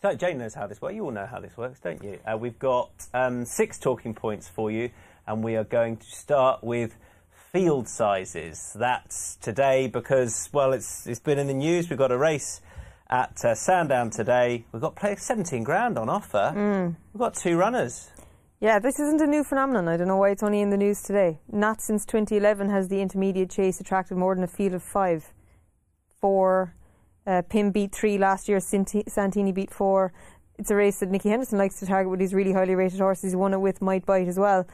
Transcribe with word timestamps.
So 0.00 0.14
Jane 0.14 0.38
knows 0.38 0.54
how 0.54 0.68
this 0.68 0.80
works. 0.80 0.94
You 0.94 1.06
all 1.06 1.10
know 1.10 1.26
how 1.26 1.40
this 1.40 1.56
works, 1.56 1.80
don't 1.80 2.00
you? 2.04 2.20
Uh, 2.24 2.38
we've 2.38 2.58
got 2.60 2.90
um, 3.12 3.44
six 3.44 3.80
talking 3.80 4.14
points 4.14 4.46
for 4.46 4.70
you, 4.70 4.90
and 5.26 5.42
we 5.42 5.56
are 5.56 5.64
going 5.64 5.96
to 5.96 6.06
start 6.06 6.62
with 6.62 6.94
field 7.52 7.88
sizes. 7.88 8.76
That's 8.78 9.34
today 9.42 9.88
because, 9.88 10.50
well, 10.52 10.72
it's, 10.72 11.04
it's 11.08 11.18
been 11.18 11.36
in 11.36 11.48
the 11.48 11.54
news. 11.54 11.90
We've 11.90 11.98
got 11.98 12.12
a 12.12 12.16
race 12.16 12.60
at 13.10 13.44
uh, 13.44 13.56
Sandown 13.56 14.10
today. 14.10 14.66
We've 14.70 14.80
got 14.80 14.94
play 14.94 15.16
17 15.16 15.64
grand 15.64 15.98
on 15.98 16.08
offer. 16.08 16.52
We've 17.12 17.18
got 17.18 17.34
two 17.34 17.56
runners. 17.56 18.08
Yeah, 18.60 18.78
this 18.78 19.00
isn't 19.00 19.20
a 19.20 19.26
new 19.26 19.42
phenomenon. 19.42 19.88
I 19.88 19.96
don't 19.96 20.06
know 20.06 20.16
why 20.18 20.30
it's 20.30 20.44
only 20.44 20.60
in 20.60 20.70
the 20.70 20.76
news 20.76 21.02
today. 21.02 21.40
Not 21.50 21.82
since 21.82 22.04
2011 22.04 22.70
has 22.70 22.88
the 22.88 23.00
intermediate 23.00 23.50
chase 23.50 23.80
attracted 23.80 24.16
more 24.16 24.36
than 24.36 24.44
a 24.44 24.48
field 24.48 24.74
of 24.74 24.82
five. 24.84 25.32
Four, 26.20 26.76
uh, 27.28 27.42
Pim 27.42 27.70
beat 27.70 27.94
three 27.94 28.18
last 28.18 28.48
year, 28.48 28.58
Santi- 28.58 29.04
Santini 29.06 29.52
beat 29.52 29.70
four. 29.70 30.12
It's 30.58 30.70
a 30.70 30.74
race 30.74 30.98
that 31.00 31.10
Nicky 31.10 31.28
Henderson 31.28 31.58
likes 31.58 31.78
to 31.80 31.86
target 31.86 32.10
with 32.10 32.18
these 32.18 32.34
really 32.34 32.52
highly 32.52 32.74
rated 32.74 32.98
horses. 32.98 33.32
He 33.32 33.36
won 33.36 33.52
it 33.52 33.60
with 33.60 33.80
Might 33.80 34.06
Bite 34.06 34.26
as 34.26 34.38
well. 34.38 34.66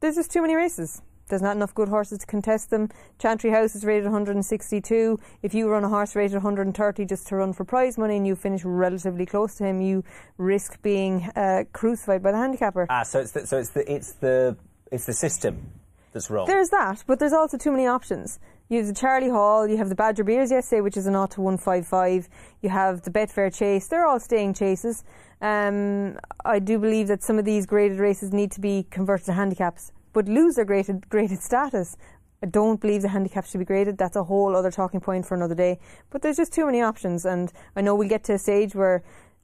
There's 0.00 0.16
just 0.16 0.30
too 0.30 0.42
many 0.42 0.54
races. 0.54 1.00
There's 1.28 1.40
not 1.40 1.56
enough 1.56 1.74
good 1.74 1.88
horses 1.88 2.18
to 2.18 2.26
contest 2.26 2.70
them. 2.70 2.90
Chantry 3.18 3.50
House 3.50 3.74
is 3.74 3.84
rated 3.84 4.04
162. 4.04 5.18
If 5.42 5.54
you 5.54 5.70
run 5.70 5.84
a 5.84 5.88
horse 5.88 6.14
rated 6.14 6.34
130 6.34 7.04
just 7.06 7.28
to 7.28 7.36
run 7.36 7.52
for 7.52 7.64
prize 7.64 7.96
money 7.96 8.16
and 8.16 8.26
you 8.26 8.34
finish 8.34 8.64
relatively 8.64 9.24
close 9.24 9.54
to 9.54 9.64
him, 9.64 9.80
you 9.80 10.04
risk 10.36 10.82
being 10.82 11.30
uh, 11.36 11.64
crucified 11.72 12.22
by 12.22 12.32
the 12.32 12.38
handicapper. 12.38 12.86
Ah, 12.90 13.04
so 13.04 13.20
it's 13.20 13.30
the, 13.30 13.46
so 13.46 13.58
it's 13.58 13.70
the 13.70 13.90
it's 13.90 14.12
the 14.14 14.56
it's 14.90 15.06
the 15.06 15.14
system 15.14 15.70
that's 16.12 16.28
wrong. 16.28 16.46
There's 16.46 16.68
that, 16.70 17.04
but 17.06 17.18
there's 17.18 17.32
also 17.32 17.56
too 17.56 17.70
many 17.70 17.86
options. 17.86 18.38
You 18.72 18.78
have 18.78 18.86
the 18.86 18.94
Charlie 18.94 19.28
Hall, 19.28 19.68
you 19.68 19.76
have 19.76 19.90
the 19.90 19.94
Badger 19.94 20.24
Beers 20.24 20.50
yesterday, 20.50 20.80
which 20.80 20.96
is 20.96 21.06
an 21.06 21.12
0 21.12 21.26
to 21.26 21.42
155. 21.42 22.26
You 22.62 22.70
have 22.70 23.02
the 23.02 23.10
Betfair 23.10 23.54
Chase. 23.54 23.86
They're 23.86 24.06
all 24.06 24.18
staying 24.18 24.54
chases. 24.54 25.04
Um, 25.42 26.18
I 26.46 26.58
do 26.58 26.78
believe 26.78 27.08
that 27.08 27.22
some 27.22 27.38
of 27.38 27.44
these 27.44 27.66
graded 27.66 27.98
races 27.98 28.32
need 28.32 28.50
to 28.52 28.62
be 28.62 28.86
converted 28.90 29.26
to 29.26 29.34
handicaps, 29.34 29.92
but 30.14 30.26
lose 30.26 30.54
their 30.54 30.64
graded, 30.64 31.06
graded 31.10 31.42
status. 31.42 31.98
I 32.42 32.46
don't 32.46 32.80
believe 32.80 33.02
the 33.02 33.08
handicaps 33.08 33.50
should 33.50 33.58
be 33.58 33.66
graded. 33.66 33.98
That's 33.98 34.16
a 34.16 34.24
whole 34.24 34.56
other 34.56 34.70
talking 34.70 35.00
point 35.00 35.26
for 35.26 35.34
another 35.34 35.54
day. 35.54 35.78
But 36.08 36.22
there's 36.22 36.38
just 36.38 36.54
too 36.54 36.64
many 36.64 36.80
options, 36.80 37.26
and 37.26 37.52
I 37.76 37.82
know 37.82 37.94
we'll 37.94 38.08
get 38.08 38.24
to 38.24 38.32
a 38.32 38.38
stage 38.38 38.74
where 38.74 39.02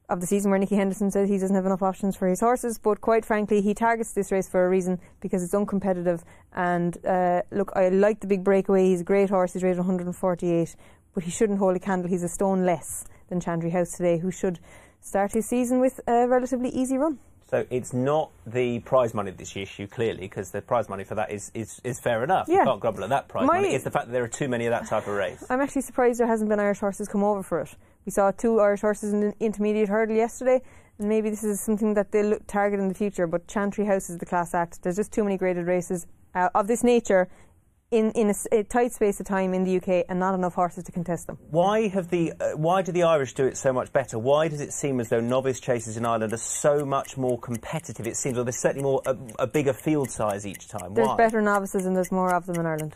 of 0.09 0.21
the 0.21 0.27
season 0.27 0.51
where 0.51 0.59
Nicky 0.59 0.77
Henderson 0.77 1.11
says 1.11 1.29
he 1.29 1.37
doesn't 1.39 1.55
have 1.55 1.67
enough 1.67 1.83
options 1.83 2.17
for 2.17 2.27
his 2.29 2.41
horses, 2.41 2.79
but 2.79 3.01
quite 3.01 3.25
frankly, 3.25 3.61
he 3.61 3.75
targets 3.75 4.13
this 4.13 4.33
race 4.33 4.49
for 4.49 4.65
a 4.65 4.69
reason 4.69 4.99
because 5.21 5.43
it's 5.43 5.55
uncompetitive. 5.55 6.23
And 6.55 7.05
uh, 7.05 7.43
look, 7.51 7.73
I 7.77 7.91
like 7.91 8.21
the 8.21 8.27
big 8.27 8.43
breakaway. 8.43 8.87
He's 8.87 9.03
a 9.03 9.05
great 9.05 9.29
horse. 9.29 9.53
He's 9.53 9.63
rated 9.63 9.79
148, 9.79 10.77
but 11.15 11.25
he 11.25 11.31
shouldn't 11.31 11.59
hold 11.59 11.77
a 11.77 11.81
candle. 11.81 12.09
He's 12.09 12.23
a 12.23 12.29
stone 12.29 12.65
less 12.65 13.05
than 13.29 13.41
Chantry 13.41 13.71
House 13.71 13.93
today, 13.93 14.17
who 14.19 14.31
should 14.31 14.59
start 15.01 15.33
his 15.33 15.47
season 15.47 15.79
with 15.81 16.01
a 16.07 16.27
relatively 16.27 16.71
easy 16.71 16.97
run. 16.97 17.19
So 17.51 17.65
it's 17.71 17.95
not 17.95 18.31
the 18.47 18.79
prize 18.81 19.15
money 19.15 19.31
that's 19.31 19.55
the 19.55 19.63
issue, 19.63 19.87
clearly, 19.87 20.21
because 20.21 20.51
the 20.51 20.61
prize 20.61 20.87
money 20.91 21.05
for 21.05 21.15
that 21.15 21.31
is, 21.31 21.51
is, 21.55 21.81
is 21.83 21.99
fair 21.99 22.23
enough. 22.23 22.47
You 22.47 22.57
Yeah. 22.57 22.65
can't 22.65 22.79
grumble 22.81 23.05
at 23.05 23.09
that 23.11 23.29
prize 23.29 23.47
My- 23.47 23.61
money. 23.61 23.75
It's 23.75 23.85
the 23.85 23.91
fact 23.91 24.07
that 24.07 24.13
there 24.13 24.23
are 24.23 24.29
too 24.29 24.49
many 24.49 24.67
of 24.67 24.71
that 24.73 24.87
type 24.87 25.07
of 25.07 25.15
race. 25.15 25.43
I'm 25.49 25.61
actually 25.63 25.81
surprised 25.83 26.21
there 26.21 26.27
hasn't 26.27 26.51
been 26.51 26.61
Irish 26.61 26.81
horses 26.81 27.09
come 27.09 27.25
over 27.25 27.43
for 27.43 27.61
it. 27.61 27.75
We 28.05 28.11
saw 28.11 28.31
two 28.31 28.61
Irish 28.61 28.81
horses 28.81 29.13
in 29.13 29.21
the 29.21 29.35
intermediate 29.41 29.89
hurdle 29.89 30.17
yesterday, 30.17 30.63
and 30.99 31.09
maybe 31.09 31.31
this 31.31 31.45
is 31.45 31.61
something 31.61 31.95
that 31.95 32.13
they'll 32.13 32.39
target 32.47 32.81
in 32.81 32.89
the 32.89 32.95
future. 32.95 33.27
But 33.27 33.47
Chantry 33.47 33.85
House 33.85 34.09
is 34.11 34.19
the 34.19 34.27
class 34.27 34.55
act. 34.55 34.83
There's 34.83 34.97
just 34.97 35.13
too 35.13 35.25
many 35.25 35.37
graded 35.37 35.67
races 35.67 36.07
uh, 36.35 36.49
of 36.55 36.67
this 36.67 36.83
nature 36.83 37.29
in, 37.91 38.11
in 38.13 38.31
a, 38.31 38.35
a 38.59 38.63
tight 38.65 38.93
space 38.93 39.19
of 39.19 39.27
time 39.27 39.55
in 39.55 39.65
the 39.65 39.77
UK, 39.77 40.05
and 40.09 40.19
not 40.19 40.35
enough 40.35 40.55
horses 40.55 40.85
to 40.85 40.93
contest 40.93 41.27
them. 41.27 41.39
Why 41.51 41.89
have 41.89 42.11
the 42.11 42.33
uh, 42.39 42.51
why 42.51 42.83
do 42.83 42.93
the 42.93 43.05
Irish 43.05 43.33
do 43.33 43.47
it 43.47 43.57
so 43.57 43.73
much 43.73 43.93
better? 43.93 44.19
Why 44.19 44.49
does 44.49 44.61
it 44.61 44.73
seem 44.73 45.01
as 45.01 45.09
though 45.09 45.21
novice 45.21 45.59
chases 45.59 45.97
in 45.97 46.05
Ireland 46.05 46.33
are 46.33 46.37
so 46.37 46.85
much 46.85 47.17
more 47.17 47.39
competitive? 47.39 48.07
It 48.07 48.17
seems, 48.17 48.37
or 48.37 48.45
there's 48.45 48.59
certainly 48.59 48.83
more 48.85 49.01
a, 49.07 49.17
a 49.39 49.47
bigger 49.47 49.73
field 49.73 50.11
size 50.11 50.47
each 50.47 50.69
time. 50.69 50.95
There's 50.95 51.09
Why? 51.09 51.17
better 51.17 51.41
novices, 51.41 51.87
and 51.87 51.97
there's 51.97 52.13
more 52.13 52.35
of 52.35 52.47
them 52.47 52.57
in 52.57 52.67
Ireland. 52.67 52.95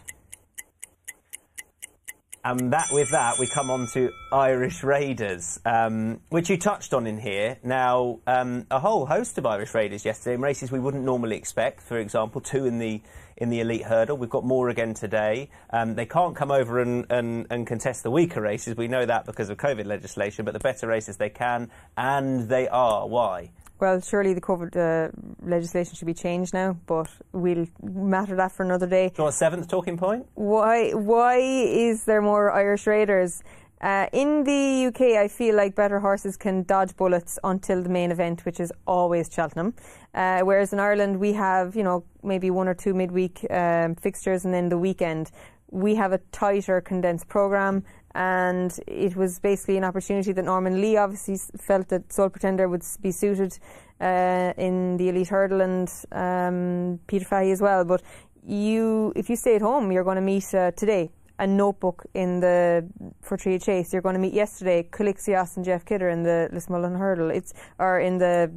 And 2.45 2.73
that 2.73 2.89
with 2.91 3.11
that, 3.11 3.39
we 3.39 3.47
come 3.47 3.71
on 3.71 3.87
to 3.93 4.11
Irish 4.33 4.83
Raiders, 4.83 5.61
um, 5.65 6.21
which 6.29 6.51
you 6.51 6.57
touched 6.57 6.93
on 6.93 7.07
in 7.07 7.21
here. 7.21 7.59
Now, 7.63 8.19
um, 8.27 8.67
a 8.69 8.81
whole 8.81 9.07
host 9.07 9.39
of 9.39 9.47
Irish 9.47 9.75
Raiders 9.75 10.05
yesterday 10.05 10.35
in 10.35 10.41
races 10.41 10.73
we 10.73 10.81
wouldn't 10.81 11.05
normally 11.05 11.37
expect. 11.37 11.83
For 11.83 11.99
example, 11.99 12.41
two 12.41 12.67
in 12.67 12.81
the 12.81 13.01
in 13.37 13.49
the 13.51 13.61
elite 13.61 13.85
hurdle. 13.85 14.17
We've 14.17 14.29
got 14.29 14.45
more 14.45 14.71
again 14.71 14.93
today. 14.93 15.51
Um, 15.71 15.95
they 15.95 16.05
can't 16.05 16.35
come 16.35 16.51
over 16.51 16.81
and, 16.81 17.07
and, 17.11 17.47
and 17.49 17.67
contest 17.67 18.03
the 18.03 18.11
weaker 18.11 18.41
races. 18.41 18.77
We 18.77 18.89
know 18.89 19.07
that 19.07 19.25
because 19.25 19.49
of 19.49 19.57
COVID 19.57 19.87
legislation. 19.87 20.45
But 20.45 20.53
the 20.53 20.61
better 20.61 20.89
races 20.89 21.19
they 21.19 21.31
can, 21.31 21.71
and 21.97 22.49
they 22.49 22.67
are. 22.67 23.07
Why? 23.07 23.51
Well, 23.83 24.01
surely 24.01 24.33
the 24.33 24.41
COVID 24.41 24.77
uh, 24.77 25.11
legislation 25.45 25.97
should 25.97 26.07
be 26.07 26.15
changed 26.15 26.55
now, 26.55 26.77
but 26.87 27.09
we'll 27.33 27.67
matter 27.83 28.37
that 28.37 28.53
for 28.53 28.63
another 28.63 28.87
day. 28.87 29.09
Do 29.09 29.15
you 29.19 29.25
want 29.25 29.35
a 29.35 29.37
seventh 29.37 29.67
talking 29.67 29.97
point? 29.97 30.25
Why? 30.35 30.93
Why 30.93 31.39
is 31.39 32.05
there 32.05 32.23
more 32.23 32.53
Irish 32.53 32.87
Raiders? 32.87 33.43
Uh, 33.81 34.07
in 34.13 34.45
the 34.45 34.87
UK, 34.87 35.19
I 35.19 35.27
feel 35.27 35.57
like 35.57 35.75
better 35.75 35.99
horses 35.99 36.37
can 36.37 36.63
dodge 36.63 36.97
bullets 36.97 37.41
until 37.43 37.83
the 37.83 37.89
main 37.89 38.13
event, 38.13 38.45
which 38.45 38.61
is 38.61 38.73
always 38.87 39.29
Cheltenham. 39.33 39.75
Uh, 40.15 40.43
whereas 40.43 40.73
in 40.73 40.79
Ireland, 40.79 41.19
we 41.19 41.33
have 41.33 41.75
you 41.75 41.83
know 41.83 42.05
maybe 42.23 42.53
one 42.53 42.69
or 42.69 42.75
two 42.75 42.95
midweek 42.95 43.45
um, 43.51 43.97
fixtures, 43.97 44.45
and 44.45 44.55
then 44.55 44.69
the 44.69 44.79
weekend. 44.79 45.33
We 45.73 45.97
have 45.97 46.13
a 46.13 46.19
tighter, 46.31 46.81
condensed 46.83 47.27
program, 47.27 47.83
and 48.15 48.79
it 48.87 49.17
was 49.17 49.39
basically 49.39 49.77
an 49.77 49.85
opportunity 49.85 50.33
that 50.33 50.45
Norman 50.45 50.81
Lee 50.81 50.97
obviously 50.97 51.39
felt 51.59 51.89
that 51.89 52.13
Soul 52.13 52.29
Pretender 52.29 52.69
would 52.69 52.85
be 53.01 53.11
suited 53.11 53.59
uh, 54.01 54.53
in 54.57 54.97
the 54.97 55.09
elite 55.09 55.29
hurdle, 55.29 55.61
and 55.61 55.89
um, 56.13 57.01
Peter 57.07 57.25
Fahey 57.25 57.51
as 57.51 57.61
well. 57.61 57.85
But 57.85 58.03
you, 58.47 59.13
if 59.17 59.31
you 59.31 59.37
stay 59.37 59.57
at 59.57 59.63
home, 59.63 59.93
you're 59.93 60.05
going 60.05 60.17
to 60.17 60.23
meet 60.23 60.53
uh, 60.55 60.73
today 60.73 61.11
a 61.39 61.47
notebook 61.47 62.05
in 62.15 62.41
the 62.41 62.87
Fortria 63.25 63.63
Chase. 63.63 63.93
You're 63.93 64.03
going 64.03 64.15
to 64.15 64.21
meet 64.21 64.35
yesterday 64.35 64.87
Calixios 64.91 65.57
and 65.57 65.65
Jeff 65.65 65.85
Kidder 65.85 66.09
in 66.09 66.23
the 66.23 66.49
Lismullen 66.53 66.99
hurdle. 66.99 67.31
It's 67.31 67.53
or 67.79 68.01
in 68.01 68.19
the 68.19 68.53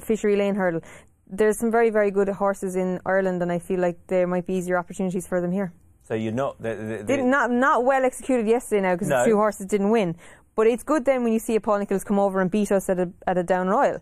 Fishery 0.00 0.36
Lane 0.36 0.54
hurdle. 0.54 0.80
There's 1.26 1.58
some 1.58 1.70
very 1.70 1.90
very 1.90 2.10
good 2.10 2.28
horses 2.28 2.74
in 2.76 3.00
Ireland, 3.04 3.42
and 3.42 3.52
I 3.52 3.58
feel 3.58 3.80
like 3.80 3.98
there 4.06 4.26
might 4.26 4.46
be 4.46 4.54
easier 4.54 4.78
opportunities 4.78 5.26
for 5.26 5.40
them 5.40 5.52
here. 5.52 5.72
So 6.10 6.16
you're 6.16 6.32
not. 6.32 6.60
The, 6.60 6.74
the, 6.74 6.84
the, 6.84 7.04
Didn't 7.04 7.30
not 7.30 7.52
not 7.52 7.84
well 7.84 8.04
executed 8.04 8.48
yesterday 8.48 8.82
now 8.82 8.94
because 8.96 9.06
No. 9.06 9.20
the 9.22 9.30
two 9.30 9.36
horses 9.36 9.66
didn't 9.66 9.90
win. 9.90 10.16
But 10.56 10.66
it's 10.66 10.82
good 10.82 11.04
then 11.04 11.22
when 11.22 11.32
you 11.32 11.38
see 11.38 11.54
a 11.54 11.60
Paul 11.60 11.78
Nicholls 11.78 12.02
come 12.02 12.18
over 12.18 12.40
and 12.40 12.50
beat 12.50 12.72
us 12.72 12.90
at 12.90 12.98
a 12.98 13.08
at 13.28 13.38
a 13.38 13.44
down 13.44 13.68
royal. 13.68 14.00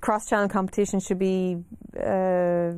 Cross 0.00 0.28
channel 0.28 0.48
competition 0.48 1.00
should 1.00 1.18
be 1.18 1.56
uh, 2.00 2.70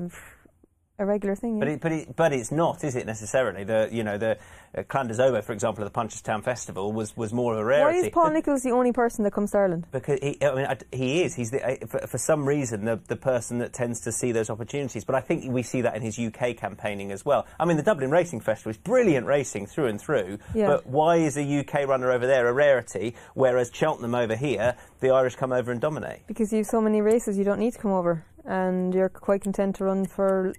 a 1.01 1.07
regular 1.07 1.35
thing. 1.35 1.59
But 1.59 1.69
it, 1.69 1.81
but 1.81 1.93
it, 1.93 2.17
but 2.17 2.33
it's 2.33 2.53
not, 2.53 2.85
is 2.85 2.95
it 2.95 3.07
necessarily? 3.07 3.65
The 3.65 3.89
you 3.91 4.05
know 4.05 4.19
the 4.19 4.39
uh, 4.77 4.83
for 4.85 5.53
example, 5.53 5.85
at 5.85 5.93
the 5.93 6.01
Punchestown 6.01 6.45
Festival 6.45 6.93
was, 6.93 7.17
was 7.17 7.33
more 7.33 7.55
of 7.55 7.59
a 7.59 7.65
rarity. 7.65 8.01
Why 8.01 8.07
is 8.07 8.13
Paul 8.13 8.31
Nicholls 8.31 8.63
the 8.63 8.71
only 8.71 8.93
person 8.93 9.25
that 9.25 9.33
comes 9.33 9.51
to 9.51 9.59
Ireland? 9.59 9.87
because 9.91 10.19
he, 10.21 10.39
I 10.43 10.55
mean, 10.55 10.67
I, 10.67 10.77
he 10.93 11.23
is. 11.23 11.35
He's 11.35 11.51
the, 11.51 11.65
uh, 11.65 11.87
for, 11.87 12.07
for 12.07 12.19
some 12.19 12.47
reason 12.47 12.85
the, 12.85 13.01
the 13.09 13.17
person 13.17 13.59
that 13.59 13.73
tends 13.73 14.01
to 14.03 14.13
see 14.13 14.33
those 14.33 14.51
opportunities. 14.51 15.05
But 15.05 15.17
I 15.17 15.21
think 15.21 15.51
we 15.51 15.63
see 15.63 15.81
that 15.83 15.97
in 15.97 16.03
his 16.03 16.19
UK 16.19 16.57
campaigning 16.57 17.11
as 17.11 17.25
well. 17.25 17.47
I 17.59 17.65
mean, 17.65 17.77
the 17.77 17.83
Dublin 17.83 18.11
Racing 18.11 18.41
Festival 18.41 18.71
is 18.71 18.77
brilliant 18.77 19.27
racing 19.27 19.67
through 19.67 19.87
and 19.87 20.01
through. 20.01 20.39
Yeah. 20.55 20.69
But 20.69 20.87
why 20.87 21.17
is 21.17 21.37
a 21.37 21.61
UK 21.61 21.89
runner 21.89 22.11
over 22.13 22.27
there 22.27 22.49
a 22.49 22.53
rarity, 22.53 23.15
whereas 23.35 23.71
Cheltenham 23.73 24.15
over 24.15 24.37
here, 24.37 24.77
the 25.01 25.11
Irish 25.11 25.37
come 25.37 25.53
over 25.53 25.73
and 25.73 25.81
dominate? 25.81 26.27
Because 26.27 26.53
you 26.53 26.59
have 26.59 26.67
so 26.67 26.81
many 26.81 27.01
races, 27.01 27.37
you 27.37 27.45
don't 27.45 27.59
need 27.59 27.73
to 27.73 27.79
come 27.79 27.93
over, 27.93 28.25
and 28.45 28.95
you're 28.95 29.09
quite 29.09 29.43
content 29.43 29.77
to 29.77 29.85
run 29.85 30.07
for 30.07 30.55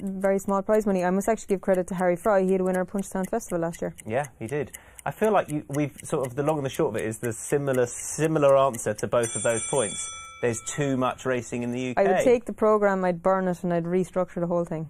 very 0.00 0.38
small 0.38 0.62
prize 0.62 0.86
money. 0.86 1.04
I 1.04 1.10
must 1.10 1.28
actually 1.28 1.48
give 1.48 1.60
credit 1.60 1.86
to 1.88 1.94
Harry 1.94 2.16
Fry. 2.16 2.42
He 2.42 2.52
had 2.52 2.60
a 2.60 2.64
winner 2.64 2.82
at 2.82 2.88
Punchestown 2.88 3.28
Festival 3.28 3.60
last 3.60 3.82
year. 3.82 3.94
Yeah, 4.06 4.26
he 4.38 4.46
did. 4.46 4.76
I 5.04 5.10
feel 5.10 5.32
like 5.32 5.48
you, 5.48 5.64
we've 5.68 5.96
sort 6.04 6.26
of 6.26 6.34
the 6.34 6.42
long 6.42 6.58
and 6.58 6.66
the 6.66 6.70
short 6.70 6.94
of 6.94 7.00
it 7.00 7.06
is 7.06 7.18
the 7.18 7.32
similar 7.32 7.86
similar 7.86 8.56
answer 8.56 8.94
to 8.94 9.06
both 9.06 9.34
of 9.34 9.42
those 9.42 9.66
points. 9.68 10.08
There's 10.42 10.60
too 10.62 10.96
much 10.96 11.26
racing 11.26 11.62
in 11.62 11.72
the 11.72 11.90
UK. 11.90 11.98
I 11.98 12.04
would 12.04 12.24
take 12.24 12.46
the 12.46 12.52
program, 12.52 13.04
I'd 13.04 13.22
burn 13.22 13.46
it, 13.48 13.62
and 13.62 13.72
I'd 13.72 13.84
restructure 13.84 14.40
the 14.40 14.46
whole 14.46 14.64
thing. 14.64 14.88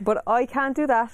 But 0.00 0.22
I 0.26 0.44
can't 0.44 0.76
do 0.76 0.86
that. 0.86 1.12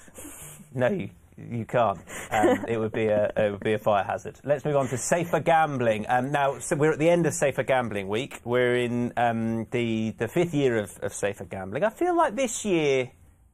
No, 0.74 0.88
you, 0.90 1.10
you 1.50 1.64
can't. 1.64 1.98
Um, 2.30 2.64
it 2.68 2.78
would 2.78 2.92
be 2.92 3.06
a 3.06 3.32
it 3.36 3.50
would 3.50 3.60
be 3.60 3.72
a 3.72 3.78
fire 3.78 4.04
hazard. 4.04 4.38
Let's 4.44 4.64
move 4.64 4.76
on 4.76 4.88
to 4.88 4.98
safer 4.98 5.40
gambling. 5.40 6.06
Um, 6.08 6.32
now, 6.32 6.58
so 6.58 6.76
we're 6.76 6.92
at 6.92 6.98
the 6.98 7.10
end 7.10 7.26
of 7.26 7.34
safer 7.34 7.62
gambling 7.62 8.08
week. 8.08 8.40
We're 8.44 8.76
in 8.76 9.12
um, 9.16 9.66
the 9.70 10.14
the 10.18 10.28
fifth 10.28 10.54
year 10.54 10.78
of, 10.78 10.98
of 11.02 11.12
safer 11.12 11.44
gambling. 11.44 11.84
I 11.84 11.90
feel 11.90 12.16
like 12.16 12.36
this 12.36 12.64
year 12.64 13.10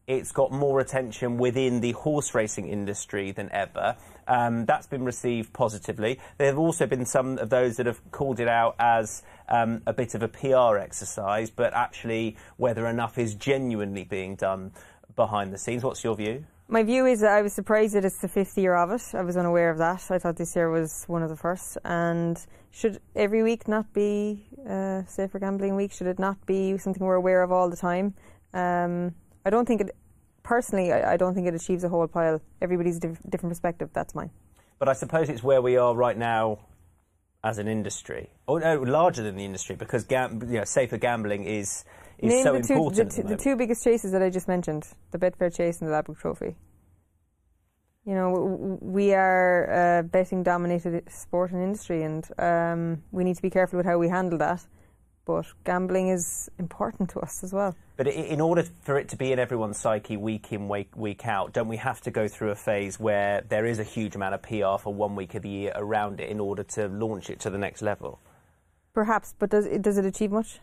it's 0.07 0.31
got 0.31 0.53
more 0.53 0.79
attention 0.81 1.37
within 1.37 1.81
the 1.81 1.93
horse 1.93 2.35
racing 2.35 2.69
industry 2.69 3.33
than 3.33 3.51
ever. 3.51 3.97
Um, 4.29 4.65
that's 4.65 4.87
been 4.87 5.05
received 5.05 5.53
positively. 5.53 6.21
There 6.39 6.47
have 6.47 6.59
also 6.59 6.87
been 6.87 7.07
some 7.07 7.39
of 7.39 7.51
those 7.51 7.77
that 7.77 7.87
have 7.87 8.01
called 8.13 8.39
it 8.39 8.49
out 8.49 8.77
as 8.79 9.23
um, 9.49 9.83
a 9.87 9.93
bit 9.93 10.15
of 10.15 10.23
a 10.23 10.29
PR 10.29 10.79
exercise, 10.79 11.51
but 11.51 11.75
actually 11.75 12.37
whether 12.57 12.87
enough 12.87 13.19
is 13.19 13.35
genuinely 13.35 14.05
being 14.05 14.37
done 14.37 14.73
behind 15.17 15.53
the 15.53 15.59
scenes. 15.59 15.83
What's 15.83 16.05
your 16.05 16.17
view? 16.17 16.45
My 16.69 16.83
view 16.83 17.07
is 17.07 17.21
that 17.21 17.31
I 17.31 17.43
was 17.43 17.53
surprised 17.53 17.95
that 17.95 18.05
it's 18.05 18.19
the 18.19 18.29
fifth 18.29 18.59
year 18.59 18.75
of 18.75 18.91
it. 18.91 19.15
I 19.15 19.23
was 19.23 19.37
unaware 19.37 19.71
of 19.71 19.79
that. 19.79 20.11
I 20.11 20.19
thought 20.19 20.37
this 20.37 20.57
year 20.57 20.69
was 20.69 21.05
one 21.07 21.23
of 21.23 21.29
the 21.29 21.37
first. 21.37 21.79
And 21.85 22.45
should 22.73 23.01
every 23.15 23.45
week 23.45 23.69
not 23.69 23.93
be 23.93 24.45
uh, 24.69 25.05
safer 25.07 25.39
gambling 25.39 25.77
week? 25.77 25.93
Should 25.93 26.09
it 26.09 26.19
not 26.19 26.45
be 26.45 26.77
something 26.77 27.05
we're 27.05 27.15
aware 27.15 27.45
of 27.45 27.53
all 27.53 27.71
the 27.71 27.77
time? 27.77 28.15
Um, 28.53 29.15
I 29.45 29.51
don't 29.51 29.67
think 29.67 29.83
it. 29.83 29.97
Personally, 30.43 30.93
I, 30.93 31.15
I, 31.15 31.17
don't 31.17 31.35
think 31.35 31.47
it 31.47 31.55
achieves 31.55 31.85
a 31.85 31.89
whole 31.89 32.07
pile. 32.09 32.41
Everybody's 32.61 32.99
diff- 32.99 33.23
different 33.29 33.53
perspective. 33.53 33.91
That's 33.93 34.15
mine. 34.15 34.31
But 34.79 34.89
I 34.89 34.93
suppose 34.93 35.29
it's 35.29 35.43
where 35.43 35.63
we 35.63 35.77
are 35.77 35.95
right 35.95 36.17
now 36.17 36.59
as 37.45 37.59
an 37.59 37.69
industry, 37.69 38.31
or 38.47 38.59
no, 38.59 38.83
larger 38.83 39.23
than 39.23 39.37
the 39.37 39.45
industry, 39.45 39.77
because 39.77 40.05
gam- 40.05 40.43
you 40.43 40.59
know, 40.59 40.65
safer 40.65 40.99
gambling 40.99 41.45
is 41.45 41.85
is 42.19 42.31
Name 42.31 42.45
so 42.45 42.53
the 42.53 42.63
two, 42.63 42.75
important. 42.75 43.11
the, 43.11 43.23
the 43.23 43.29
the 43.29 43.37
two 43.37 43.57
biggest 43.57 43.85
chases 43.85 44.13
that 44.13 44.23
I 44.23 44.31
just 44.31 44.49
mentioned: 44.49 44.87
the 45.11 45.19
Betfair 45.19 45.55
Chase 45.55 45.81
and 45.81 45.91
the 45.91 45.95
Ladbrokes 45.95 46.21
Trophy. 46.21 46.57
You 48.05 48.15
know, 48.15 48.79
we 48.81 49.15
are 49.15 49.99
a 49.99 50.03
betting-dominated 50.05 51.11
sport 51.11 51.51
and 51.51 51.61
industry, 51.61 52.05
and 52.05 52.25
um, 52.39 53.03
we 53.11 53.25
need 53.25 53.35
to 53.35 53.43
be 53.43 53.51
careful 53.51 53.79
with 53.79 53.87
how 53.87 53.99
we 53.99 54.09
handle 54.09 54.39
that. 54.39 54.65
But 55.25 55.47
gambling 55.65 56.09
is 56.09 56.49
important 56.57 57.11
to 57.11 57.19
us 57.19 57.43
as 57.43 57.53
well. 57.53 57.75
But 57.97 58.07
in 58.07 58.41
order 58.41 58.63
for 58.83 58.97
it 58.97 59.09
to 59.09 59.17
be 59.17 59.33
in 59.33 59.41
everyone's 59.41 59.77
psyche 59.77 60.17
week 60.17 60.53
in, 60.53 60.69
week, 60.69 60.97
week 60.97 61.27
out, 61.27 61.53
don't 61.53 61.67
we 61.67 61.79
have 61.79 62.01
to 62.03 62.13
go 62.13 62.29
through 62.29 62.51
a 62.51 62.55
phase 62.55 63.01
where 63.01 63.41
there 63.49 63.67
is 63.67 63.81
a 63.81 63.85
huge 63.85 64.15
amount 64.15 64.35
of 64.35 64.43
PR 64.43 64.81
for 64.81 64.95
one 64.95 65.17
week 65.17 65.35
of 65.35 65.43
the 65.43 65.49
year 65.49 65.73
around 65.75 66.21
it 66.21 66.31
in 66.31 66.39
order 66.39 66.63
to 66.63 66.87
launch 66.87 67.29
it 67.29 67.41
to 67.41 67.51
the 67.51 67.59
next 67.59 67.83
level? 67.83 68.21
Perhaps, 68.95 69.35
but 69.37 69.51
does 69.51 69.67
it, 69.67 69.83
does 69.83 69.99
it 69.99 70.05
achieve 70.05 70.31
much? 70.31 70.61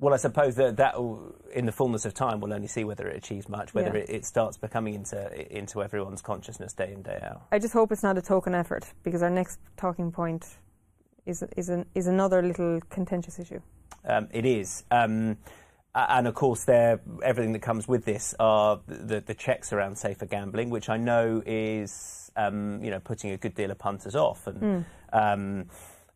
Well, 0.00 0.12
I 0.12 0.16
suppose 0.16 0.56
that 0.56 0.76
that 0.78 0.94
in 1.52 1.66
the 1.66 1.72
fullness 1.72 2.04
of 2.04 2.14
time, 2.14 2.40
we'll 2.40 2.52
only 2.52 2.66
see 2.66 2.84
whether 2.84 3.06
it 3.08 3.16
achieves 3.16 3.48
much, 3.48 3.74
whether 3.74 3.96
Yeah. 3.96 4.02
it, 4.02 4.10
it 4.10 4.24
starts 4.26 4.56
becoming 4.56 4.94
into 4.94 5.56
into 5.56 5.82
everyone's 5.82 6.20
consciousness 6.20 6.72
day 6.72 6.92
in 6.92 7.02
day 7.02 7.20
out. 7.22 7.42
I 7.52 7.58
just 7.58 7.72
hope 7.72 7.92
it's 7.92 8.02
not 8.02 8.18
a 8.18 8.22
token 8.22 8.54
effort 8.54 8.84
because 9.02 9.22
our 9.22 9.30
next 9.30 9.60
talking 9.76 10.10
point 10.10 10.46
is 11.26 11.44
is 11.56 11.68
an, 11.68 11.86
is 11.94 12.06
another 12.06 12.42
little 12.42 12.80
contentious 12.90 13.38
issue. 13.38 13.60
Um, 14.04 14.28
it 14.32 14.44
is. 14.44 14.84
Um, 14.90 15.38
and 15.94 16.26
of 16.26 16.34
course, 16.34 16.64
there 16.64 17.00
everything 17.22 17.52
that 17.52 17.62
comes 17.62 17.86
with 17.86 18.04
this 18.04 18.34
are 18.40 18.80
the, 18.88 19.20
the 19.20 19.34
checks 19.34 19.72
around 19.72 19.96
safer 19.96 20.26
gambling, 20.26 20.70
which 20.70 20.88
I 20.88 20.96
know 20.96 21.40
is 21.46 22.32
um, 22.36 22.82
you 22.82 22.90
know 22.90 22.98
putting 22.98 23.30
a 23.30 23.36
good 23.36 23.54
deal 23.54 23.70
of 23.70 23.78
punters 23.78 24.16
off, 24.16 24.48
and 24.48 24.84
um, 25.12 25.66